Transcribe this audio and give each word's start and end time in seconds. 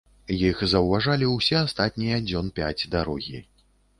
Іх 0.35 0.61
заўважалі 0.71 1.27
ўсе 1.33 1.57
астатнія 1.59 2.17
дзён 2.29 2.49
пяць 2.61 2.87
дарогі. 2.95 3.45